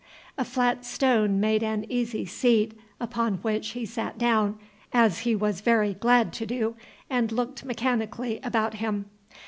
A 0.35 0.43
flat 0.43 0.83
stone 0.83 1.39
made 1.39 1.61
an 1.61 1.85
easy 1.87 2.25
seat, 2.25 2.73
upon 2.99 3.35
which 3.43 3.73
he 3.73 3.85
sat 3.85 4.17
down, 4.17 4.57
as 4.91 5.19
he 5.19 5.35
was 5.35 5.61
very 5.61 5.93
glad 5.93 6.33
to 6.33 6.47
do, 6.47 6.75
and 7.07 7.31
looked 7.31 7.63
mechanically 7.63 8.39
about 8.41 8.73
him. 8.73 9.05